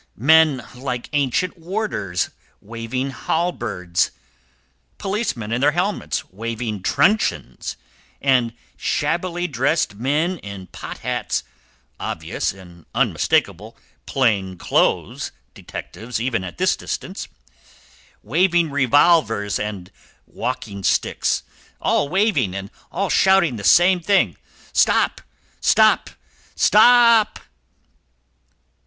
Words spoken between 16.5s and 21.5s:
this distance, waving revolvers and walking sticks;